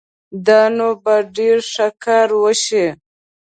دا 0.47 0.61
نو 0.77 0.87
به 1.03 1.15
ډېر 1.37 1.57
ښه 1.71 1.87
کار 2.03 2.29
وشي 2.41 2.85